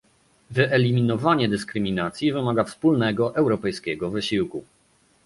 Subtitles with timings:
[0.51, 4.65] Wyeliminowanie dyskryminacji wymaga wspólnego europejskiego wysiłku